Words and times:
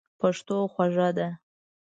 پښتو 0.19 0.57
خوږه 0.73 1.09
ده. 1.17 1.27